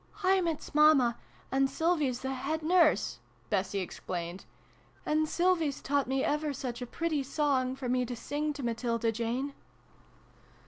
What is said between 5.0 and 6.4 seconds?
"and Sylvie's taught me